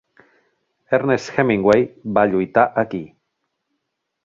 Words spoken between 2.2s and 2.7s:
lluitar